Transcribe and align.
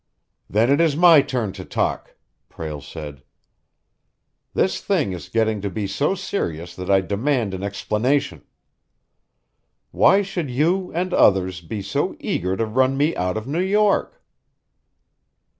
"Then 0.49 0.71
it 0.71 0.81
is 0.81 0.95
my 0.97 1.21
turn 1.21 1.51
to 1.51 1.63
talk!" 1.63 2.15
Prale 2.49 2.81
said. 2.81 3.21
"This 4.55 4.81
thing 4.81 5.11
is 5.13 5.29
getting 5.29 5.61
to 5.61 5.69
be 5.69 5.85
so 5.85 6.15
serious 6.15 6.75
that 6.75 6.89
I 6.89 7.01
demand 7.01 7.53
an 7.53 7.61
explanation. 7.61 8.43
Why 9.91 10.23
should 10.23 10.49
you, 10.49 10.91
and 10.95 11.13
others, 11.13 11.61
be 11.61 11.83
so 11.83 12.15
eager 12.19 12.57
to 12.57 12.65
run 12.65 12.97
me 12.97 13.15
out 13.15 13.37
of 13.37 13.45
New 13.45 13.61
York?" 13.61 14.19